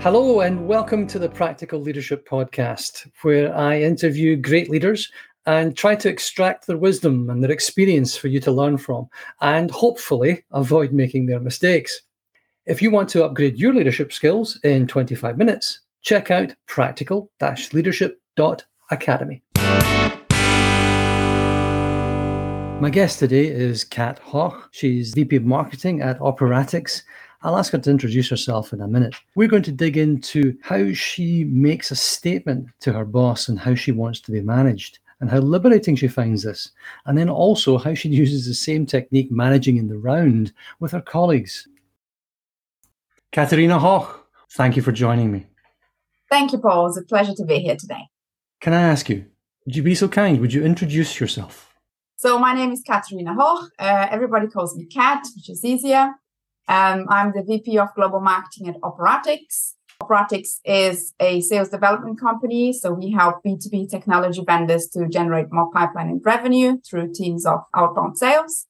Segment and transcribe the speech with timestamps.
[0.00, 5.10] Hello, and welcome to the Practical Leadership Podcast, where I interview great leaders
[5.46, 9.08] and try to extract their wisdom and their experience for you to learn from,
[9.40, 12.00] and hopefully avoid making their mistakes.
[12.66, 17.30] If you want to upgrade your leadership skills in 25 minutes, check out practical
[17.72, 19.42] leadership.academy.
[22.80, 24.68] My guest today is Cat Hoch.
[24.72, 27.02] She's VP of Marketing at Operatix
[27.42, 29.14] I'll ask her to introduce herself in a minute.
[29.36, 33.76] We're going to dig into how she makes a statement to her boss and how
[33.76, 36.72] she wants to be managed and how liberating she finds this.
[37.06, 41.00] And then also how she uses the same technique managing in the round with her
[41.00, 41.68] colleagues.
[43.30, 45.46] Catarina Hoch, thank you for joining me.
[46.28, 46.88] Thank you, Paul.
[46.88, 48.08] It's a pleasure to be here today.
[48.60, 49.26] Can I ask you,
[49.64, 50.40] would you be so kind?
[50.40, 51.67] Would you introduce yourself?
[52.20, 53.70] So, my name is Catarina Hoch.
[53.78, 56.14] Uh, everybody calls me Cat, which is easier.
[56.66, 59.74] Um, I'm the VP of Global Marketing at Operatix.
[60.02, 65.70] Operatix is a sales development company, so we help B2B technology vendors to generate more
[65.70, 68.66] pipeline and revenue through teams of outbound sales.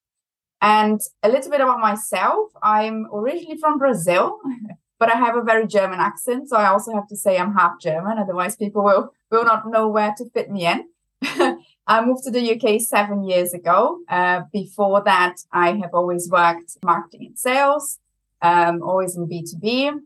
[0.60, 4.40] And a little bit about myself I'm originally from Brazil,
[4.98, 6.50] but I have a very German accent.
[6.50, 9.88] So I also have to say I'm half German, otherwise, people will, will not know
[9.88, 10.84] where to fit me in.
[11.88, 14.00] I moved to the UK seven years ago.
[14.10, 17.98] Uh, before that, I have always worked marketing and sales,
[18.42, 20.00] um, always in B2B.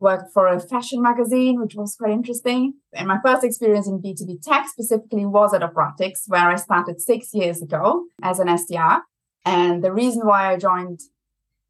[0.00, 2.74] Worked for a fashion magazine, which was quite interesting.
[2.92, 7.32] And my first experience in B2B tech specifically was at Operatix, where I started six
[7.32, 9.02] years ago as an SDR.
[9.44, 11.00] And the reason why I joined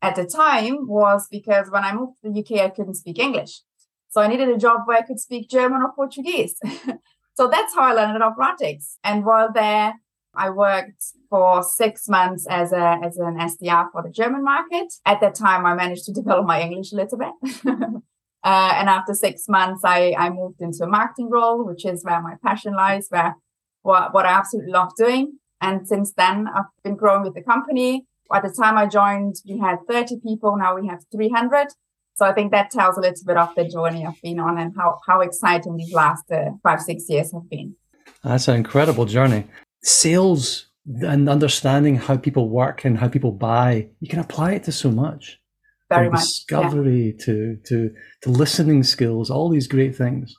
[0.01, 3.61] at the time was because when I moved to the UK, I couldn't speak English.
[4.09, 6.59] So I needed a job where I could speak German or Portuguese.
[7.35, 8.97] So that's how I learned Operatix.
[9.05, 9.95] And while there,
[10.35, 14.93] I worked for six months as a as an SDR for the German market.
[15.05, 17.33] At that time, I managed to develop my English a little bit.
[18.45, 22.23] uh, and after six months, I, I moved into a marketing role, which is where
[22.23, 23.35] my passion lies, where
[23.83, 25.39] what, what I absolutely love doing.
[25.61, 28.07] And since then, I've been growing with the company.
[28.33, 30.57] At the time I joined, we had 30 people.
[30.57, 31.69] Now we have 300.
[32.15, 34.75] So I think that tells a little bit of the journey I've been on and
[34.77, 37.75] how, how exciting these last uh, five, six years have been.
[38.23, 39.47] That's an incredible journey.
[39.83, 44.73] Sales and understanding how people work and how people buy, you can apply it to
[44.73, 45.39] so much.
[45.89, 46.23] Very From much.
[46.23, 47.25] Discovery yeah.
[47.25, 50.35] to, to, to listening skills, all these great things.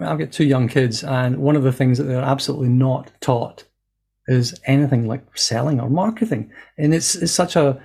[0.00, 3.64] I've got two young kids, and one of the things that they're absolutely not taught
[4.26, 6.50] is anything like selling or marketing.
[6.78, 7.80] And it's, it's such a,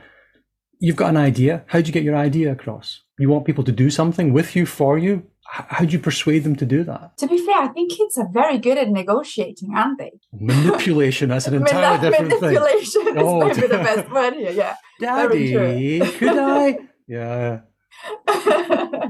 [0.80, 1.64] you've got an idea.
[1.68, 3.04] How do you get your idea across?
[3.18, 5.24] You want people to do something with you for you.
[5.52, 7.18] How do you persuade them to do that?
[7.18, 10.12] To be fair, I think kids are very good at negotiating, aren't they?
[10.32, 13.16] Manipulation, that's an entirely different manipulation thing.
[13.16, 14.76] Manipulation is oh, maybe the best word here, yeah.
[15.00, 16.78] Daddy, could I?
[17.08, 17.62] Yeah.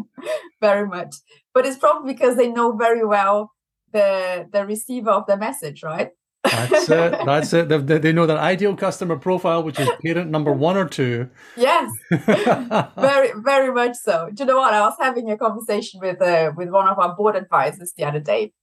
[0.61, 1.15] very much.
[1.53, 3.51] But it's probably because they know very well
[3.91, 6.11] the the receiver of the message, right?
[6.51, 7.25] That's it.
[7.25, 7.69] That's it.
[7.69, 11.29] They, they know their ideal customer profile, which is parent number one or two.
[11.55, 14.29] Yes, very, very much so.
[14.33, 14.73] Do you know what?
[14.73, 18.19] I was having a conversation with uh, with one of our board advisors the other
[18.19, 18.53] day,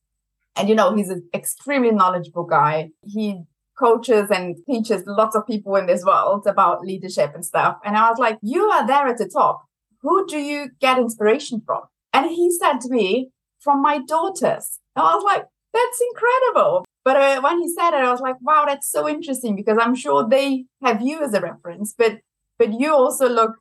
[0.56, 2.90] and you know he's an extremely knowledgeable guy.
[3.02, 3.42] He
[3.78, 7.76] coaches and teaches lots of people in this world about leadership and stuff.
[7.84, 9.64] And I was like, "You are there at the top.
[10.02, 11.82] Who do you get inspiration from?"
[12.12, 13.30] And he said to me,
[13.60, 18.04] "From my daughters." And I was like, "That's incredible." But uh, when he said it,
[18.04, 21.40] I was like, wow, that's so interesting because I'm sure they have you as a
[21.40, 22.18] reference, but
[22.58, 23.52] but you also look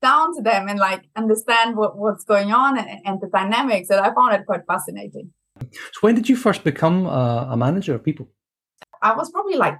[0.00, 3.90] down to them and like understand what, what's going on and, and the dynamics.
[3.90, 5.32] And I found it quite fascinating.
[5.60, 8.28] So when did you first become a, a manager of people?
[9.02, 9.78] I was probably like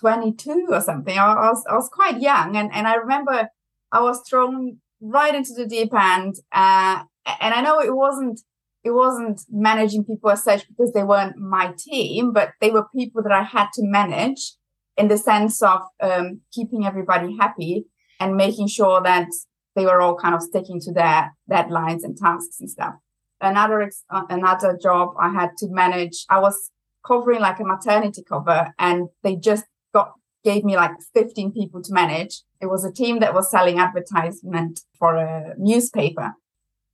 [0.00, 1.16] 22 or something.
[1.16, 3.50] I was I was quite young, and and I remember
[3.92, 6.34] I was thrown right into the deep end.
[6.50, 7.04] Uh,
[7.40, 8.40] and I know it wasn't
[8.84, 13.22] it wasn't managing people as such because they weren't my team, but they were people
[13.22, 14.52] that I had to manage
[14.96, 17.86] in the sense of um, keeping everybody happy
[18.20, 19.28] and making sure that
[19.74, 22.94] they were all kind of sticking to their deadlines and tasks and stuff.
[23.40, 26.24] Another ex- uh, another job I had to manage.
[26.28, 26.70] I was
[27.04, 30.12] covering like a maternity cover, and they just got
[30.44, 32.42] gave me like 15 people to manage.
[32.60, 36.34] It was a team that was selling advertisement for a newspaper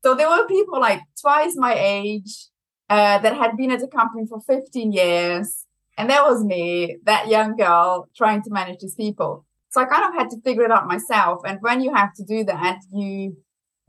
[0.04, 2.48] so there were people like twice my age
[2.88, 5.66] uh, that had been at the company for 15 years.
[5.96, 9.44] And that was me, that young girl, trying to manage these people.
[9.70, 11.42] So I kind of had to figure it out myself.
[11.46, 13.36] And when you have to do that, you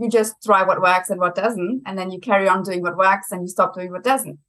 [0.02, 2.98] you just try what works and what doesn't, and then you carry on doing what
[2.98, 4.40] works and you stop doing what doesn't.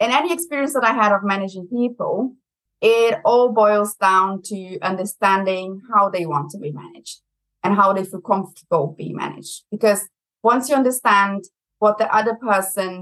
[0.00, 2.34] In any experience that I had of managing people,
[2.80, 7.20] it all boils down to understanding how they want to be managed
[7.62, 9.62] and how they feel comfortable being managed.
[9.70, 10.08] Because
[10.52, 11.44] once you understand
[11.82, 12.92] what the other person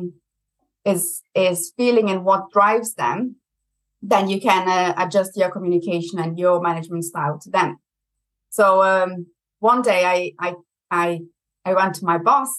[0.92, 3.18] is is feeling and what drives them,
[4.12, 7.70] then you can uh, adjust your communication and your management style to them.
[8.58, 9.26] So um,
[9.58, 10.50] one day I I
[10.90, 11.06] I
[11.68, 12.50] I went to my boss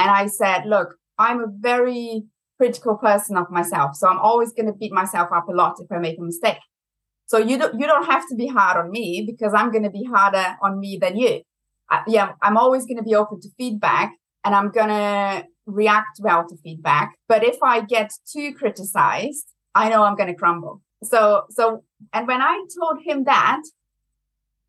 [0.00, 0.88] and I said, "Look,
[1.18, 2.24] I'm a very
[2.58, 5.90] critical person of myself, so I'm always going to beat myself up a lot if
[5.96, 6.62] I make a mistake.
[7.30, 9.96] So you don't you don't have to be hard on me because I'm going to
[10.00, 11.34] be harder on me than you.
[12.06, 14.12] Yeah, I'm always going to be open to feedback
[14.44, 17.14] and I'm going to react well to feedback.
[17.28, 20.82] But if I get too criticized, I know I'm going to crumble.
[21.02, 23.62] So, so, and when I told him that,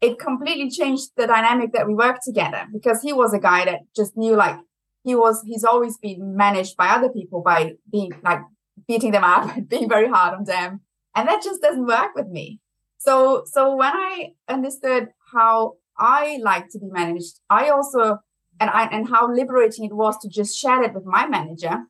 [0.01, 3.81] it completely changed the dynamic that we worked together because he was a guy that
[3.95, 4.57] just knew like
[5.03, 8.41] he was, he's always been managed by other people by being like
[8.87, 10.81] beating them up and being very hard on them.
[11.15, 12.59] And that just doesn't work with me.
[12.97, 18.19] So, so when I understood how I like to be managed, I also
[18.59, 21.83] and I and how liberating it was to just share it with my manager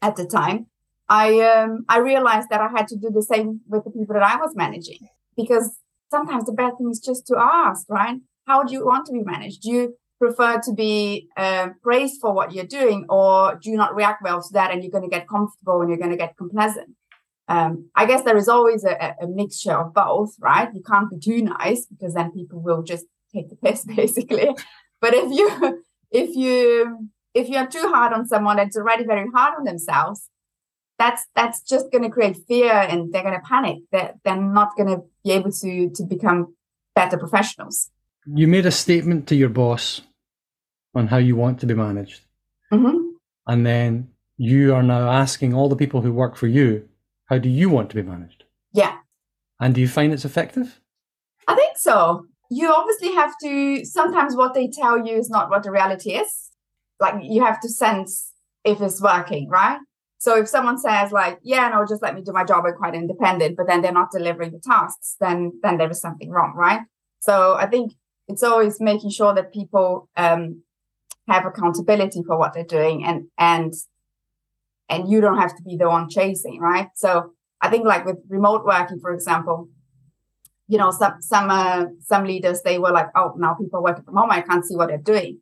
[0.00, 0.66] at the time.
[1.08, 4.22] I um, I realized that I had to do the same with the people that
[4.22, 5.76] I was managing because
[6.10, 8.18] sometimes the best thing is just to ask, right?
[8.46, 9.62] How do you want to be managed?
[9.62, 13.94] Do you prefer to be uh, praised for what you're doing, or do you not
[13.94, 16.36] react well to that and you're going to get comfortable and you're going to get
[16.36, 16.90] complacent?
[17.48, 20.68] Um, I guess there is always a, a mixture of both, right?
[20.72, 24.54] You can't be too nice because then people will just take the piss, basically.
[25.00, 29.54] But if you if you if you're too hard on someone that's already very hard
[29.58, 30.28] on themselves
[30.98, 33.78] that's that's just going to create fear and they're going to panic.
[33.90, 36.54] They're, they're not going to be able to to become
[36.94, 37.90] better professionals.
[38.26, 40.02] You made a statement to your boss
[40.94, 42.20] on how you want to be managed.
[42.72, 43.00] Mm-hmm.
[43.48, 44.08] and then
[44.38, 46.88] you are now asking all the people who work for you
[47.26, 48.44] how do you want to be managed?
[48.72, 48.96] Yeah.
[49.60, 50.80] And do you find it's effective?
[51.46, 55.62] I think so you obviously have to sometimes what they tell you is not what
[55.62, 56.50] the reality is.
[57.00, 58.32] Like you have to sense
[58.64, 59.78] if it's working right?
[60.18, 62.94] So if someone says like yeah no just let me do my job i'm quite
[62.94, 66.82] independent but then they're not delivering the tasks then then there is something wrong right?
[67.20, 67.92] So i think
[68.28, 70.62] it's always making sure that people um,
[71.28, 73.72] have accountability for what they're doing and and
[74.90, 76.88] and you don't have to be the one chasing right?
[76.94, 77.32] So
[77.62, 79.68] i think like with remote working for example
[80.72, 84.16] you know, some some uh, some leaders they were like, oh, now people work from
[84.16, 85.40] home, I can't see what they're doing.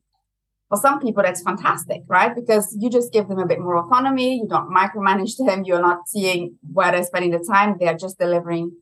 [0.68, 2.34] For some people, that's fantastic, right?
[2.34, 4.38] Because you just give them a bit more autonomy.
[4.40, 5.62] You don't micromanage them.
[5.64, 7.76] You're not seeing where they're spending the time.
[7.78, 8.72] They're just delivering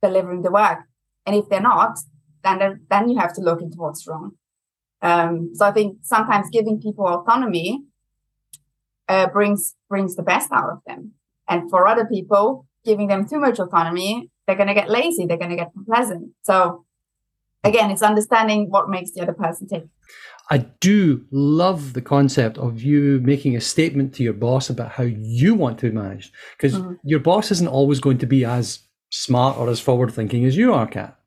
[0.00, 0.78] delivering the work.
[1.26, 1.98] And if they're not,
[2.42, 4.30] then then you have to look into what's wrong.
[5.02, 7.84] Um, so I think sometimes giving people autonomy
[9.10, 11.12] uh, brings brings the best out of them.
[11.46, 15.36] And for other people, giving them too much autonomy they're going to get lazy they're
[15.36, 16.84] going to get complacent so
[17.62, 19.84] again it's understanding what makes the other person tick
[20.50, 25.02] I do love the concept of you making a statement to your boss about how
[25.02, 26.94] you want to be managed because mm-hmm.
[27.04, 28.80] your boss isn't always going to be as
[29.10, 31.18] smart or as forward thinking as you are, Cat.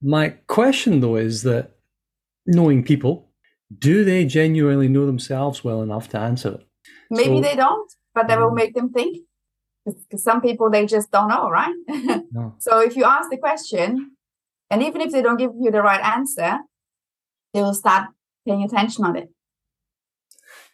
[0.00, 1.72] My question though is that
[2.46, 3.30] knowing people,
[3.76, 6.66] do they genuinely know themselves well enough to answer it?
[7.10, 8.56] Maybe so, they don't, but that will mm.
[8.56, 9.18] make them think
[9.94, 11.74] because some people they just don't know right
[12.32, 12.54] no.
[12.58, 14.12] so if you ask the question
[14.70, 16.58] and even if they don't give you the right answer
[17.54, 18.08] they will start
[18.46, 19.28] paying attention on it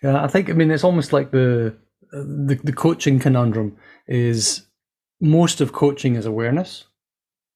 [0.03, 1.77] yeah i think i mean it's almost like the
[2.13, 3.77] the, the coaching conundrum
[4.07, 4.67] is
[5.21, 6.85] most of coaching is awareness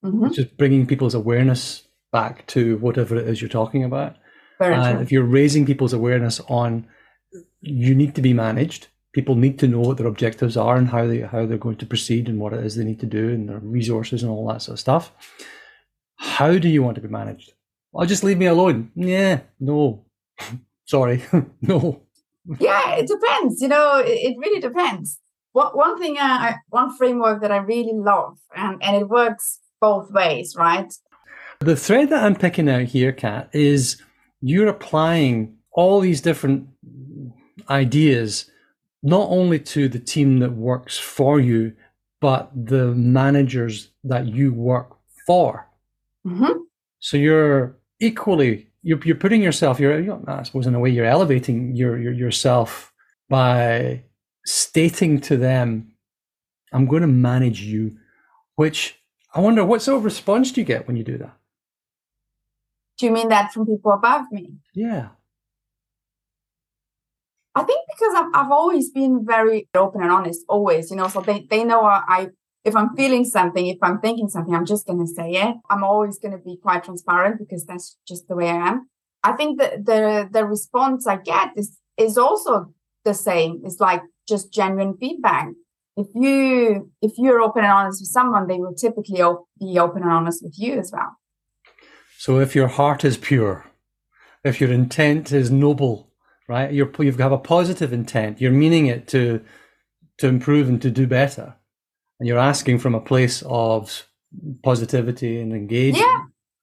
[0.04, 0.26] mm-hmm.
[0.26, 4.16] it's just bringing people's awareness back to whatever it is you're talking about
[4.58, 5.02] Very and true.
[5.02, 6.86] if you're raising people's awareness on
[7.60, 11.06] you need to be managed people need to know what their objectives are and how
[11.06, 13.48] they how they're going to proceed and what it is they need to do and
[13.48, 15.12] their resources and all that sort of stuff.
[16.16, 17.52] How do you want to be managed?
[17.96, 18.92] I'll just leave me alone.
[18.94, 20.04] Yeah, no,
[20.84, 21.24] sorry,
[21.60, 22.02] no.
[22.58, 23.60] Yeah, it depends.
[23.60, 25.18] You know, it, it really depends.
[25.52, 29.58] What one thing, uh, I, one framework that I really love, and and it works
[29.80, 30.92] both ways, right?
[31.60, 34.00] The thread that I'm picking out here, Cat, is
[34.40, 36.68] you're applying all these different
[37.68, 38.49] ideas
[39.02, 41.74] not only to the team that works for you,
[42.20, 45.66] but the managers that you work for.
[46.26, 46.60] Mm-hmm.
[46.98, 51.74] So you're equally you're, you're putting yourself you're, I suppose in a way you're elevating
[51.74, 52.92] your, your yourself
[53.28, 54.02] by
[54.44, 55.92] stating to them,
[56.72, 57.96] "I'm going to manage you,"
[58.56, 59.00] which
[59.34, 61.36] I wonder what sort of response do you get when you do that?
[62.98, 64.52] Do you mean that from people above me?
[64.74, 65.08] Yeah.
[67.54, 71.20] I think because I've, I've always been very open and honest, always, you know, so
[71.20, 72.28] they, they know I,
[72.64, 75.56] if I'm feeling something, if I'm thinking something, I'm just going to say it.
[75.68, 78.88] I'm always going to be quite transparent because that's just the way I am.
[79.22, 82.72] I think that the the response I get is is also
[83.04, 83.60] the same.
[83.64, 85.48] It's like just genuine feedback.
[85.96, 90.02] If you if you're open and honest with someone, they will typically op- be open
[90.02, 91.16] and honest with you as well.
[92.18, 93.66] So if your heart is pure,
[94.44, 96.09] if your intent is noble,
[96.50, 96.72] right?
[96.72, 98.40] You're you have got a positive intent.
[98.40, 99.40] You're meaning it to
[100.18, 101.54] to improve and to do better,
[102.18, 104.08] and you're asking from a place of
[104.64, 106.04] positivity and engagement.
[106.04, 106.20] Yeah,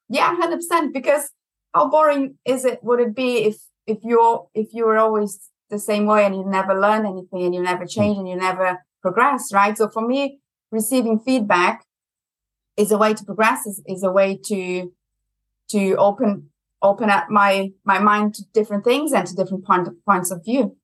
[0.09, 0.93] yeah, hundred percent.
[0.93, 1.31] Because
[1.73, 2.83] how boring is it?
[2.83, 3.55] Would it be if
[3.87, 7.55] if you're if you were always the same way and you never learn anything and
[7.55, 7.95] you never hmm.
[7.97, 9.77] change and you never progress, right?
[9.77, 10.39] So for me,
[10.69, 11.85] receiving feedback
[12.75, 13.65] is a way to progress.
[13.65, 14.91] is, is a way to
[15.69, 16.49] to open
[16.81, 20.75] open up my my mind to different things and to different point, points of view.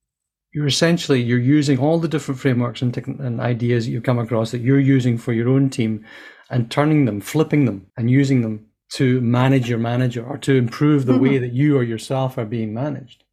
[0.54, 4.52] You're essentially you're using all the different frameworks and, and ideas that you've come across
[4.52, 6.06] that you're using for your own team
[6.50, 11.06] and turning them flipping them and using them to manage your manager or to improve
[11.06, 11.24] the mm-hmm.
[11.24, 13.24] way that you or yourself are being managed.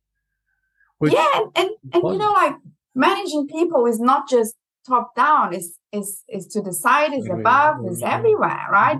[1.02, 2.54] Yeah and, and, and you know like
[2.94, 4.54] managing people is not just
[4.86, 8.98] top down is is is to the side is above is everywhere right?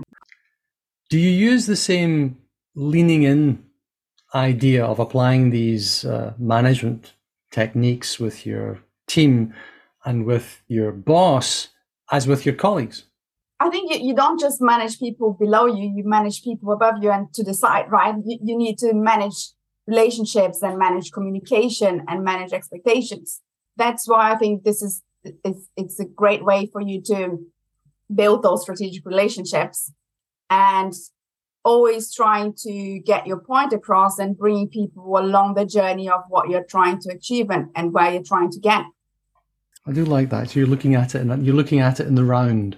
[1.09, 2.37] Do you use the same
[2.75, 3.63] leaning in
[4.33, 7.13] idea of applying these uh, management
[7.51, 9.53] techniques with your team
[10.05, 11.69] and with your boss
[12.11, 13.05] as with your colleagues?
[13.59, 17.11] I think you, you don't just manage people below you, you manage people above you
[17.11, 18.15] and to the side, right?
[18.25, 19.51] You, you need to manage
[19.85, 23.41] relationships and manage communication and manage expectations.
[23.77, 27.37] That's why I think this is it's, it's a great way for you to
[28.13, 29.91] build those strategic relationships
[30.49, 30.93] and
[31.63, 36.49] always trying to get your point across and bringing people along the journey of what
[36.49, 38.83] you're trying to achieve and, and where you're trying to get.
[39.85, 40.49] I do like that.
[40.49, 42.77] So you're looking at it and you're looking at it in the round.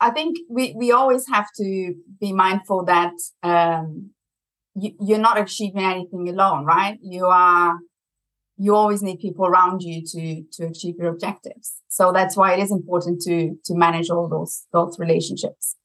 [0.00, 4.10] I think we, we always have to be mindful that um,
[4.74, 6.98] you, you're not achieving anything alone, right?
[7.02, 7.78] You are
[8.60, 11.76] you always need people around you to to achieve your objectives.
[11.88, 15.76] So that's why it is important to to manage all those those relationships.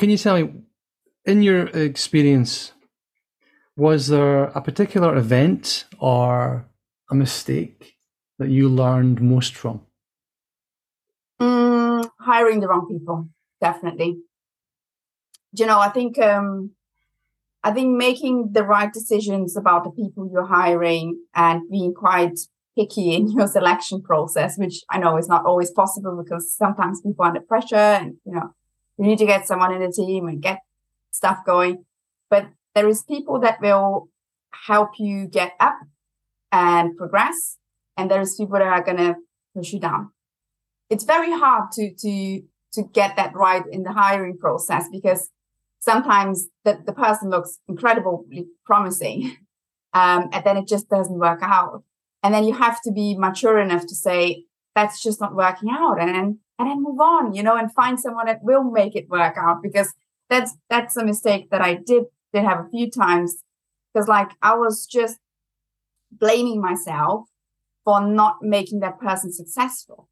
[0.00, 0.50] Can you tell me,
[1.26, 2.72] in your experience,
[3.76, 6.64] was there a particular event or
[7.10, 7.98] a mistake
[8.38, 9.82] that you learned most from?
[11.38, 13.28] Mm, hiring the wrong people,
[13.60, 14.16] definitely.
[15.52, 16.70] You know, I think um,
[17.62, 22.38] I think making the right decisions about the people you're hiring and being quite
[22.74, 27.22] picky in your selection process, which I know is not always possible because sometimes people
[27.22, 28.54] are under pressure and you know
[29.00, 30.58] you need to get someone in the team and get
[31.10, 31.86] stuff going.
[32.28, 34.10] But there is people that will
[34.66, 35.78] help you get up
[36.52, 37.56] and progress,
[37.96, 39.16] and there's people that are gonna
[39.56, 40.10] push you down.
[40.90, 42.42] It's very hard to to
[42.74, 45.30] to get that right in the hiring process because
[45.78, 49.36] sometimes the, the person looks incredibly promising
[49.94, 51.82] um, and then it just doesn't work out
[52.22, 54.44] and then you have to be mature enough to say
[54.76, 58.26] that's just not working out and and then move on, you know, and find someone
[58.26, 59.94] that will make it work out because
[60.28, 63.42] that's that's a mistake that I did did have a few times
[63.92, 65.18] because like I was just
[66.12, 67.28] blaming myself
[67.82, 70.08] for not making that person successful.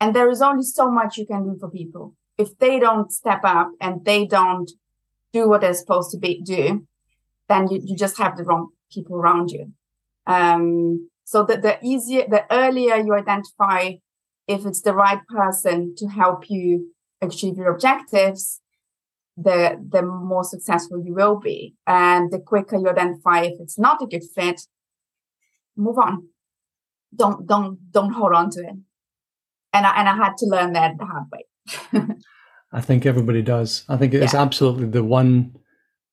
[0.00, 2.14] And there is only so much you can do for people.
[2.38, 4.70] If they don't step up and they don't
[5.34, 6.86] do what they're supposed to be do,
[7.50, 9.72] then you, you just have the wrong people around you.
[10.26, 13.92] Um, so that the easier, the earlier you identify
[14.48, 18.60] if it's the right person to help you achieve your objectives,
[19.36, 21.74] the the more successful you will be.
[21.86, 24.62] And the quicker you identify if it's not a good fit,
[25.76, 26.28] move on.
[27.14, 28.76] Don't don't don't hold on to it.
[29.72, 32.16] And I and I had to learn that the hard way.
[32.72, 33.84] I think everybody does.
[33.88, 34.42] I think it's yeah.
[34.42, 35.56] absolutely the one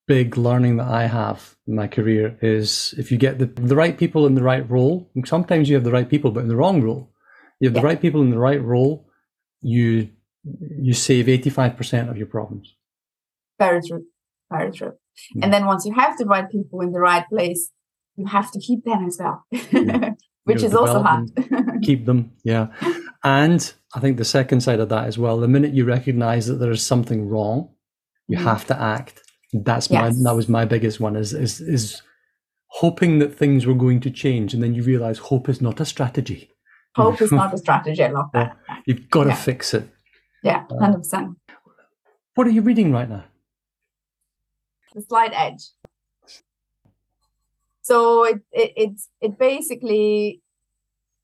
[0.05, 3.97] big learning that I have in my career is if you get the, the right
[3.97, 6.81] people in the right role, sometimes you have the right people, but in the wrong
[6.81, 7.12] role,
[7.63, 9.07] you have the right people in the right role,
[9.61, 10.09] you
[10.43, 12.75] you save 85% of your problems.
[13.57, 14.03] Very true.
[14.51, 14.91] Very true.
[15.33, 15.45] Yeah.
[15.45, 17.71] And then once you have the right people in the right place,
[18.17, 19.45] you have to keep them as well.
[19.71, 20.09] Yeah.
[20.43, 21.31] Which is also hard.
[21.83, 22.67] keep them, yeah.
[23.23, 26.55] And I think the second side of that as well, the minute you recognize that
[26.55, 27.69] there is something wrong,
[28.27, 29.21] you mm have to act.
[29.53, 30.01] That's yes.
[30.01, 32.01] my that was my biggest one is is is
[32.81, 35.85] hoping that things were going to change and then you realize hope is not a
[35.85, 36.52] strategy
[36.95, 38.03] hope is not a strategy.
[38.03, 38.57] I love that.
[38.85, 39.35] You've got to yeah.
[39.35, 39.87] fix it.
[40.43, 41.37] Yeah, uh, hundred percent.
[42.35, 43.25] What are you reading right now?
[44.93, 45.69] The Slight Edge.
[47.81, 50.41] So it, it it's it basically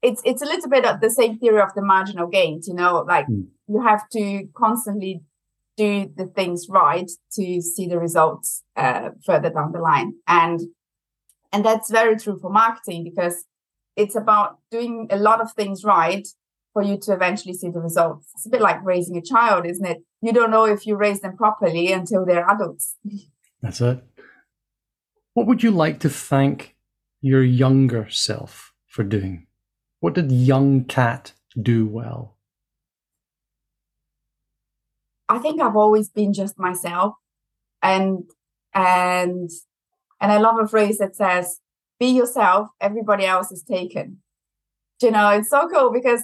[0.02, 2.68] it's it's a little bit of the same theory of the marginal gains.
[2.68, 3.48] You know, like mm.
[3.68, 5.22] you have to constantly
[5.80, 10.14] do the things right to see the results uh, further down the line.
[10.28, 10.60] And
[11.54, 13.46] and that's very true for marketing because
[14.00, 16.26] it's about doing a lot of things right
[16.72, 18.30] for you to eventually see the results.
[18.34, 19.98] It's a bit like raising a child, isn't it?
[20.22, 22.96] You don't know if you raise them properly until they're adults.
[23.62, 24.02] That's it.
[25.34, 26.78] What would you like to thank
[27.20, 29.48] your younger self for doing?
[30.00, 32.38] What did young cat do well?
[35.28, 37.16] I think I've always been just myself,
[37.84, 38.24] and
[38.74, 39.50] and
[40.22, 41.60] and I love a phrase that says,
[42.00, 42.70] "Be yourself.
[42.80, 44.22] Everybody else is taken."
[45.02, 46.24] You know, it's so cool because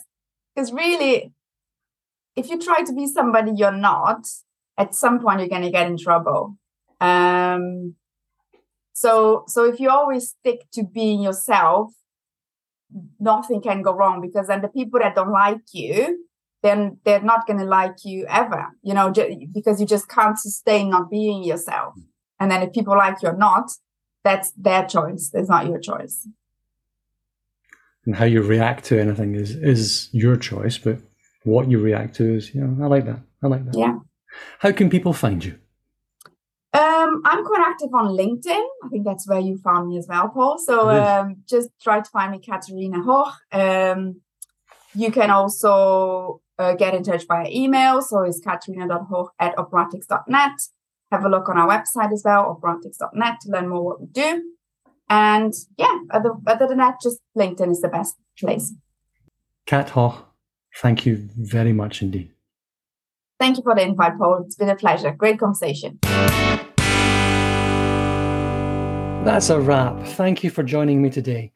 [0.54, 1.34] because really,
[2.36, 4.28] if you try to be somebody you're not,
[4.78, 6.58] at some point you're going to get in trouble.
[7.00, 7.96] Um,
[8.94, 11.92] so so if you always stick to being yourself,
[13.20, 16.26] nothing can go wrong because then the people that don't like you
[16.66, 19.14] then they're not going to like you ever, you know,
[19.54, 21.94] because you just can't sustain not being yourself.
[22.40, 23.70] And then if people like you or not,
[24.26, 25.32] that's their choice.
[25.34, 26.28] It's not your choice.
[28.06, 30.98] And how you react to anything is is your choice, but
[31.44, 33.22] what you react to is, you know, I like that.
[33.42, 33.78] I like that.
[33.78, 34.00] Yeah.
[34.60, 35.58] How can people find you?
[36.74, 38.66] Um, I'm quite active on LinkedIn.
[38.84, 40.58] I think that's where you found me as well, Paul.
[40.58, 43.34] So um, just try to find me, Catarina Hoch.
[43.52, 44.22] Um,
[44.94, 48.02] you can also uh, get in touch via email.
[48.02, 50.58] So it's catarina.hoch at operatix.net.
[51.16, 54.44] Have a look on our website as well, operatix.net, to learn more what we do.
[55.10, 58.74] And yeah, other, other than that, just LinkedIn is the best place.
[59.66, 60.26] Cat Hoch,
[60.82, 62.34] thank you very much indeed.
[63.40, 64.44] Thank you for the invite, Paul.
[64.46, 65.12] It's been a pleasure.
[65.12, 66.00] Great conversation.
[69.24, 70.06] That's a wrap.
[70.06, 71.54] Thank you for joining me today.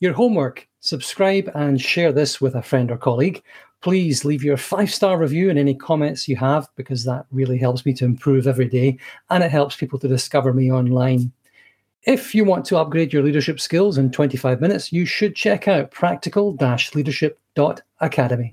[0.00, 3.42] Your homework subscribe and share this with a friend or colleague.
[3.80, 7.86] Please leave your five star review and any comments you have because that really helps
[7.86, 8.98] me to improve every day
[9.30, 11.32] and it helps people to discover me online.
[12.02, 15.90] If you want to upgrade your leadership skills in 25 minutes, you should check out
[15.90, 16.56] practical
[16.94, 18.50] leadership.academy.